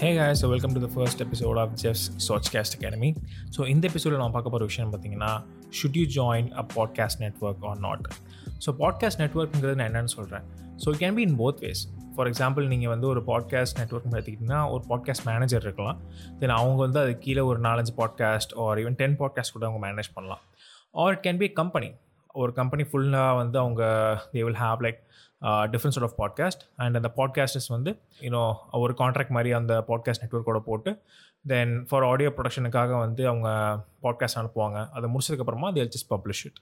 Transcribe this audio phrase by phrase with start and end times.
[0.00, 3.08] Hey guys so welcome to the first episode of Jeff's chatcast academy
[3.56, 5.30] so இந்த எபிசோடில் நான் பார்க்க போகிற விஷயம் பார்த்தீங்கன்னா
[5.78, 8.04] should you join a podcast network or not
[8.66, 10.44] so podcast நெட்ஒர்க்குங்கிறது நான் என்னென்னு சொல்கிறேன்
[10.84, 11.82] so it can be in both ways
[12.14, 15.98] for example நீங்கள் வந்து ஒரு பாட்காஸ்ட் நெட்ஒர்க் பார்த்துக்கிட்டிங்கன்னா ஒரு பாட்காஸ்ட் மேனேஜர் இருக்கலாம்.
[16.38, 20.10] தென் அவங்க வந்து அது கீழே ஒரு நாலஞ்சு podcast or even ten podcast கூட அவங்க மேனேஜ்
[20.14, 20.42] பண்ணலாம்.
[20.94, 21.90] Or it can be company
[22.34, 23.82] ஒரு கம்பெனி ஃபுல்லாக வந்து அவங்க
[24.32, 25.00] they will have like
[25.42, 30.58] different sort of podcast and அந்த பாட்காஸ்டர்ஸ் வந்து யூனோ ஒரு கான்ட்ராக்ட் மாதிரி அந்த பாட்காஸ்ட் நெட்ஒர்க்கோட
[30.58, 31.02] போட்டு
[31.46, 33.48] தென் ஃபார் ஆடியோ ப்ரொடக்ஷனுக்காக வந்து அவங்க
[34.02, 34.88] பாட்காஸ்ட் அனுப்புவாங்க.
[34.88, 36.58] அதை முடிச்சதுக்கப்புறமா they'll just publish it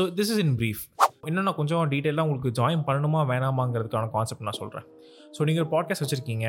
[0.00, 0.97] so this is in brief
[1.28, 4.86] இன்னும் நான் கொஞ்சம் டீட்டெயிலாக உங்களுக்கு ஜாயின் பண்ணணுமா வேணாமாங்கிறதுக்கான கான்செப்ட் நான் சொல்கிறேன்
[5.36, 6.46] ஸோ நீங்கள் ஒரு பாட்காஸ்ட் வச்சுருக்கீங்க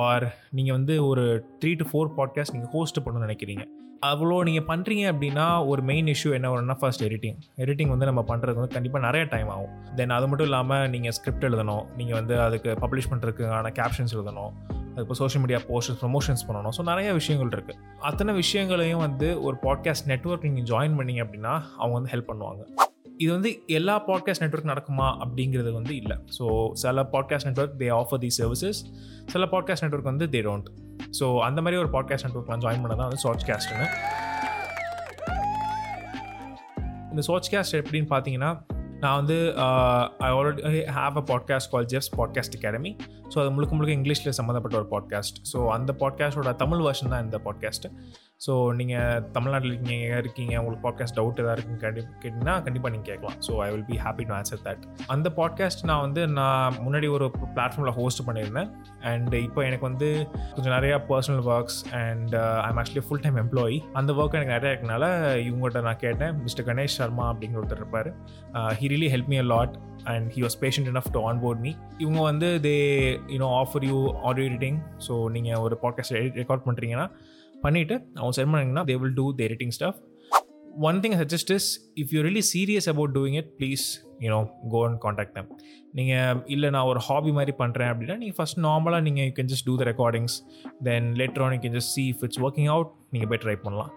[0.00, 1.24] ஆர் நீங்கள் வந்து ஒரு
[1.62, 3.64] த்ரீ டு ஃபோர் பாட்காஸ்ட் நீங்கள் ஹோஸ்ட் பண்ணணும்னு நினைக்கிறீங்க.
[4.10, 8.58] அவ்வளோ நீங்கள் பண்ணுறீங்க அப்படின்னா ஒரு மெயின் இஷ்யூ என்ன வரும்னா ஃபர்ஸ்ட் எடிட்டிங் எடிட்டிங் வந்து நம்ம பண்ணுறது
[8.60, 9.72] வந்து கண்டிப்பாக நிறைய டைம் ஆகும்.
[9.96, 11.84] தென் அது மட்டும் இல்லாமல் நீங்கள் ஸ்கிரிப்ட் எழுதணும்.
[11.98, 14.52] நீங்கள் வந்து அதுக்கு பப்ளிஷ் பண்ணுறதுக்கான கேப்ஷன்ஸ் எழுதணும்.
[14.94, 16.74] அதுக்கு சோஷியல் மீடியா போஸ்டர்ஸ் ப்ரொமோஷன்ஸ் பண்ணணும்.
[16.78, 17.78] ஸோ நிறைய விஷயங்கள் இருக்குது
[18.10, 22.62] அத்தனை விஷயங்களையும் வந்து ஒரு பாட்காஸ்ட் நெட்ஒர்க் நீங்கள் ஜாயின் பண்ணீங்க அப்படின்னா அவங்க வந்து ஹெல்ப் பண்ணுவாங்க.
[23.20, 26.16] இது வந்து எல்லா பாட்காஸ்ட் நெட்ஒர்க் நடக்குமா அப்படிங்கிறது வந்து இல்லை.
[26.38, 28.80] ஸோ சில podcast network they offer the services
[29.26, 30.68] சில பாட்காஸ்ட் நெட்ஒர்க் வந்து தே டோன்ட்
[31.20, 33.86] ஸோ அந்த மாதிரி ஒரு பாட்காஸ்ட் நெட்ஒர்க்லாம் ஜாயின் பண்ண தான் வந்து சாட்ச் கேஸ்ட்னு
[37.10, 38.50] இந்த சாட்ச் கேஸ்ட் எப்படின்னு பார்த்தீங்கன்னா
[39.00, 39.36] நான் வந்து
[40.18, 42.90] I already have a podcast call Jeff's podcast academy
[43.28, 47.38] so அது முழுக்க முழுக்க இங்கிலீஷில் சம்மந்தப்பட்ட ஒரு பாட்காஸ்ட் ஸோ அந்த பாட்காஸ்ட்டோட தமிழ் வருஷன் தான் இந்த
[47.38, 47.90] பாட்காஸ்ட்டு
[48.44, 50.52] ஸோ நீங்கள் தமிழ்நாட்டில் இருக்கீங்க இருக்கீங்க?
[50.60, 53.34] உங்களுக்கு பாட்காஸ்ட் டவுட் எதாவது இருக்குன்னு கண்டி கேட்டிங்கன்னா கண்டிப்பாக நீங்கள் கேட்கலாம்.
[53.46, 57.26] So I will be happy to answer that அந்த பாட்காஸ்ட் நான் வந்து நான் முன்னாடி ஒரு
[57.56, 58.70] பிளாட்ஃபார்மில் ஹோஸ்ட் பண்ணியிருந்தேன்.
[59.10, 60.08] அண்ட் இப்போ எனக்கு வந்து
[60.54, 62.36] கொஞ்சம் நிறையா personal works and
[62.68, 65.04] I'm actually full time employee அந்த ஒர்க் எனக்கு நிறையா இருக்கனால
[65.48, 68.10] இவங்ககிட்ட நான் கேட்டேன் மிஸ்டர் கணேஷ் சர்மா அப்படிங்கிற ஒருத்தர் இருப்பார்.
[68.80, 69.76] He really help me a lot
[70.12, 72.74] and he was patient enough to onboard me இவங்க வந்து they
[73.34, 73.98] you know offer you
[74.30, 77.06] audio editing so நீங்கள் ஒரு பாட்காஸ்ட் ரெக்கார்ட் பண்ணுறீங்கன்னா
[77.64, 79.98] பண்ணிவிட்டு அவங்க சென்ட் பண்ணிங்கன்னா they will do the editing stuff
[80.88, 81.68] one thing suggest is
[82.00, 83.84] if you really serious about doing it please
[84.24, 84.38] you know
[84.72, 85.48] go and contact them
[85.98, 89.66] நீங்கள் இல்லை நான் ஒரு ஹாபி மாதிரி பண்ணுறேன் அப்படின்னா நீங்கள் ஃபஸ்ட் நார்மலாக நீங்கள் you can just
[89.70, 90.36] do the recordings
[90.88, 93.90] then later on you can just see if it's working out நீங்கள் போய் ட்ரை பண்ணலாம்.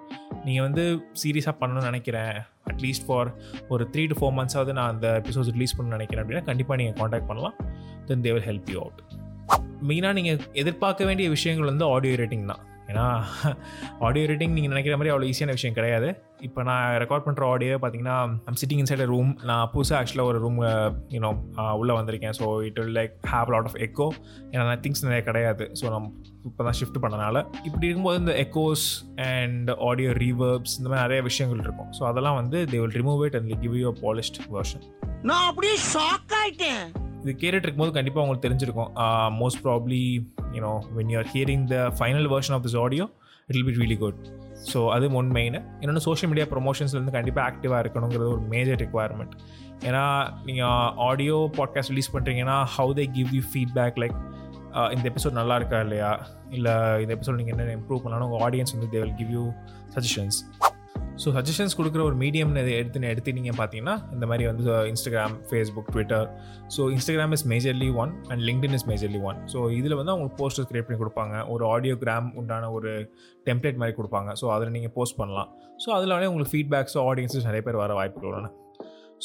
[0.47, 0.83] நீங்கள் வந்து
[1.23, 2.33] சீரியஸாக பண்ணணும்னு நினைக்கிறேன்.
[2.71, 3.29] அட்லீஸ்ட் ஃபார்
[3.73, 7.29] ஒரு த்ரீ டு ஃபோர் மந்த்ஸாவது நான் அந்த எபிசோட்ஸ் ரிலீஸ் பண்ணணும்னு நினைக்கிறேன் அப்படின்னா கண்டிப்பாக நீங்கள் காண்டாக்ட்
[7.31, 7.57] பண்ணலாம்.
[8.09, 9.01] Then they will help you out
[9.89, 12.63] மெயினாக நீங்கள் எதிர்பார்க்க வேண்டிய விஷயங்கள் வந்து ஆடியோ ரேட்டிங் தான்.
[12.91, 13.05] ஏன்னா
[14.07, 16.07] ஆடியோ ரேட்டிங் நீங்கள் நினைக்கிற மாதிரி அவ்வளோ ஈஸியான விஷயம் கிடையாது.
[16.47, 18.15] இப்போ நான் ரெக்கார்ட் பண்ணுற ஆடியோ பார்த்தீங்கன்னா
[18.49, 20.57] ஐம் சிட்டிங் இன்சைட் ரூம் நான் புதுசாக ஆக்சுவலாக ஒரு ரூம்
[21.15, 21.29] யூனோ
[21.81, 22.35] உள்ளே வந்திருக்கேன்.
[22.39, 24.07] So it will like have lot of echo
[24.53, 25.67] ஏன்னா திங்ஸ் நிறைய கிடையாது.
[25.81, 26.11] ஸோ நம்ம
[26.49, 27.37] இப்போ தான் ஷிஃப்ட் பண்ணனால.
[27.67, 28.85] இப்படி இருக்கும்போது இந்த எக்கோஸ்
[29.29, 31.91] அண்ட் ஆடியோ ரீவர்ப்ஸ் இந்த மாதிரி நிறைய விஷயங்கள் இருக்கும்.
[31.99, 34.85] ஸோ அதெல்லாம் வந்து they will remove it and give you polished version
[35.31, 36.85] நான் அப்படியே ஷாக் ஆயிட்டேன்.
[37.23, 38.89] இது கேட்டுட்டு இருக்கும்போது கண்டிப்பாக உங்களுக்கு தெரிஞ்சிருக்கும்.
[39.39, 40.01] Most probably
[40.51, 43.09] you know when you are hearing the final version of this audio
[43.47, 44.19] it will be really good
[44.73, 49.33] so அது ஒன் மெயின் இன்னொன்று சோஷியல் மீடியா ப்ரொமோஷன்ஸ்லேருந்து கண்டிப்பாக ஆக்டிவாக இருக்கணுங்கிறது ஒரு மேஜர் ரெக்குவயர்மெண்ட்
[49.85, 50.03] ஏன்னா
[50.45, 54.17] நீங்கள் ஆடியோ பாட்காஸ்ட் ரிலீஸ் பண்ணுறீங்கன்னா how they give you feedback like
[54.93, 56.27] இந்த எபிசோட் நல்லா இருக்கா இல்லையா?
[56.49, 59.43] இல்லை இந்த எபிசோட் நீங்கள் என்ன இம்ப்ரூவ் பண்ணாலும் உங்கள் ஆடியன்ஸ் வந்து they will give you
[59.95, 60.37] suggestions
[61.23, 66.25] so suggestions கொடுக்குற ஒரு மீடியம்னு எடுத்து எடுத்துனீங்க பார்த்தீங்கன்னா இந்த மாதிரி வந்து Instagram Facebook Twitter
[66.75, 70.69] so Instagram is majorly one and LinkedIn is majorly one so இதில் வந்து அவங்க போஸ்டர்ஸ்
[70.69, 71.35] கிரியேட் பண்ணி கொடுப்பாங்க.
[71.53, 72.91] ஒரு ஆடியோகிராம் உண்டான ஒரு
[73.47, 74.31] டெம்ப்ளேட் மாதிரி கொடுப்பாங்க.
[74.41, 75.49] ஸோ அதில் நீங்கள் போஸ்ட் பண்ணலாம்.
[75.85, 78.51] ஸோ அதில் வந்து உங்களுக்கு ஃபீட்பேக்ஸோ ஆடியன்ஸஸ் நிறைய பேர் வர வாய்ப்புகள் உள்ளன.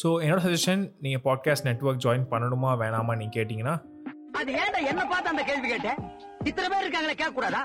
[0.03, 3.77] ஸோ என்னோட சஜஷன் நீங்கள் பாட்காஸ்ட் நெட்ஒர்க் ஜாயின் பண்ணணுமா வேணாமா நீங்கள் கேட்டிங்கன்னா
[4.41, 5.99] அது ஏன்டா என்ன பார்த்து அந்த கேள்வி கேட்டேன்
[6.45, 7.63] இத்தனை பேர் இருக்காங்களே கேட்கக்கூடாதா?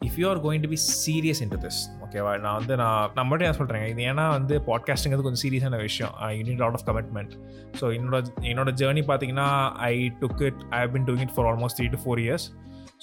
[0.00, 3.46] If you are going to be serious into this ஓகேவா நான் வந்து நான் நான் மட்டும்
[3.46, 6.12] என்ன சொல்கிறேங்க இது ஏன்னா வந்து பாட்காஸ்டிங்கிறது கொஞ்சம் சீரியஸான விஷயம்.
[6.30, 7.32] You need lot of commitment
[7.80, 11.88] so என்னோட என்னோட ஜேர்னி பார்த்தீங்கன்னா I took it I been doing it for almost three
[11.88, 12.46] to four years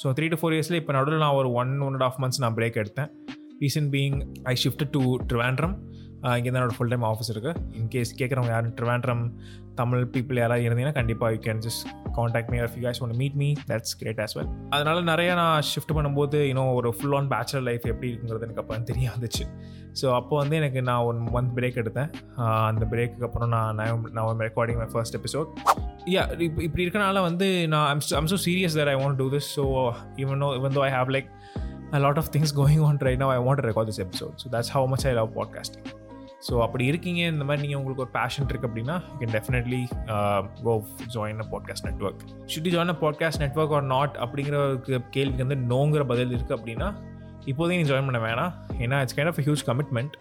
[0.03, 2.55] so three to four இயர்ஸில் இப்போ நடுவில் நான் ஒரு one one and half months நான்
[2.55, 3.09] பிரேக் எடுத்தேன்.
[3.61, 5.75] Reason being I shift to Trivandrum
[6.37, 9.23] இங்கே தான் என்னோட ஃபுல் டைம் ஆஃபீஸ் இருக்குது இன்கேஸ் கேட்குறவங்க யாரும் ட்ரிவாண்ட்ரம்
[9.75, 11.83] தமிழ் பீப்புள் யாராவது இருந்தீங்கன்னா கண்டிப்பாக you can just
[12.13, 15.65] contact me or you guys want meet me that's great as well அதனால் நிறையா நான்
[15.71, 19.45] ஷிஃப்ட் பண்ணும்போது இன்னும் ஒரு ஃபுல் ஆன் பேச்சுலர் லைஃப் எப்படி இருக்குங்கிறது எனக்கு அப்போ தெரிய வந்துச்சு
[20.01, 22.11] ஸோ அப்போ வந்து எனக்கு நான் ஒன் மந்த் பிரேக் எடுத்தேன்
[22.69, 23.81] அந்த பிரேக்கு அப்புறம் நான்
[24.19, 25.49] நான் recording my first episode
[26.15, 29.51] yeah இப்போ இப்படி இருக்கனால வந்து நான் I'm I'm so serious there I want do this
[29.57, 29.65] so
[30.23, 31.29] even no even though I have like
[31.93, 33.29] a lot of things going on right now.
[33.29, 34.33] I want to record this episode.
[34.37, 36.02] So that's how much I love podcasting.
[36.49, 39.81] So அப்படி இருக்கீங்க இந்த மாதிரி நீங்கள் உங்களுக்கு ஒரு passion இருக்குது அப்படின்னா you can definitely
[40.63, 44.77] go join a podcast network should join a podcast network or not அப்படிங்கிற
[45.09, 46.93] கேள்விக்கு வந்து நோங்கிற பதில் இருக்குது அப்படின்னா
[47.45, 48.53] இப்போதையும் நீங்கள் ஜாயின் பண்ண வேணாம்.
[48.79, 50.11] ஏன்னா it's kind of huge commitment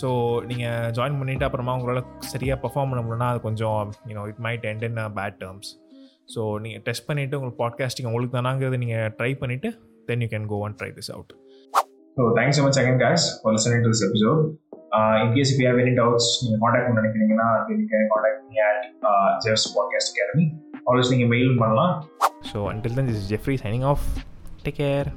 [0.00, 4.72] so நீங்கள் ஜாயின் பண்ணிவிட்டு அப்புறமா உங்களால் சரியாக பர்ஃபார்ம் பண்ண முடியலன்னா அது கொஞ்சம் you know it might
[4.72, 5.70] end in bad terms
[6.34, 10.66] so நீங்கள் டெஸ்ட் பண்ணிவிட்டு உங்களுக்கு பாட்காஸ்டிங் உங்களுக்கு தானாங்கிறத நீங்கள் ட்ரை பண்ணிவிட்டு then you can go
[10.66, 11.34] and try this out
[12.16, 14.40] so thanks so much again guys for listening to this episode
[15.22, 18.84] in case இப்போ have doubts நீங்கள் contact பண்ண நினைக்கிறீங்கன்னா நீங்கள் காண்டாக்ட் பண்ணி at
[19.44, 20.46] Jeff's podcast academy
[20.86, 21.94] always நீங்கள் mail பண்ணலாம்
[22.52, 24.06] so until then this Jeffrey signing off
[24.64, 25.10] take care